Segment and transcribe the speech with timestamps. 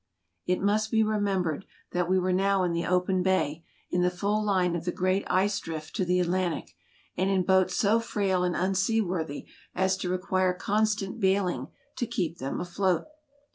[0.47, 4.43] It must be remembered that we were now in the open bay, in the full
[4.43, 6.71] line of the great ice drift to the Atlantic,
[7.15, 9.45] and in boats so frail and unseaworthy
[9.75, 11.67] as to require constant bail ing
[11.97, 13.03] to keep them afloat.